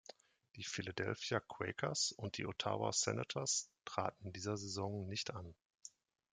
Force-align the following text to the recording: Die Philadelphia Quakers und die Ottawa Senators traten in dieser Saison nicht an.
Die 0.55 0.63
Philadelphia 0.63 1.39
Quakers 1.39 2.11
und 2.11 2.39
die 2.39 2.47
Ottawa 2.47 2.91
Senators 2.91 3.69
traten 3.85 4.25
in 4.25 4.33
dieser 4.33 4.57
Saison 4.57 5.07
nicht 5.07 5.31
an. 5.35 5.53